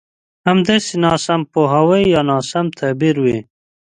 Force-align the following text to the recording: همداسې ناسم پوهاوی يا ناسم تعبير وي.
همداسې 0.49 0.93
ناسم 1.05 1.41
پوهاوی 1.53 2.03
يا 2.13 2.21
ناسم 2.29 2.65
تعبير 2.79 3.15
وي. 3.23 3.39